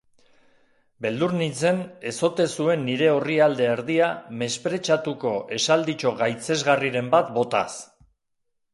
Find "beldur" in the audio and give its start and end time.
1.05-1.35